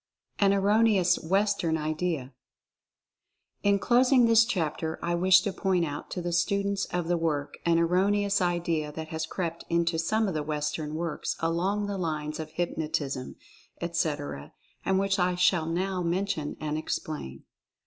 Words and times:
AN 0.39 0.51
ERRONEOUS 0.51 1.19
WESTERN 1.25 1.77
IDEA. 1.77 2.33
In 3.61 3.77
closing 3.77 4.25
this 4.25 4.45
chapter 4.45 4.97
I 5.03 5.13
wish 5.13 5.41
to 5.41 5.53
point 5.53 5.85
out 5.85 6.09
to 6.09 6.23
the 6.23 6.31
students 6.33 6.85
of 6.85 7.07
the 7.07 7.17
work 7.19 7.59
an 7.67 7.77
erroneous 7.77 8.41
idea 8.41 8.91
that 8.93 9.09
has 9.09 9.27
crept 9.27 9.63
into 9.69 9.99
some 9.99 10.27
of 10.27 10.33
the 10.33 10.41
Western 10.41 10.95
works 10.95 11.35
along 11.39 11.85
the 11.85 11.99
lines 11.99 12.39
of 12.39 12.49
hypnotism, 12.49 13.35
etc., 13.79 14.53
and 14.83 14.97
which 14.97 15.19
I 15.19 15.35
shall 15.35 15.67
now 15.67 16.01
mention 16.01 16.57
and 16.59 16.79
explain. 16.79 17.43